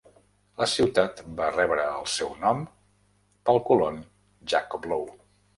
La 0.61 0.67
ciutat 0.71 1.21
va 1.41 1.49
rebre 1.57 1.83
el 1.99 2.09
seu 2.13 2.33
nom 2.45 2.65
pel 3.51 3.63
colon 3.71 4.03
Jacob 4.55 4.91
Low. 4.95 5.07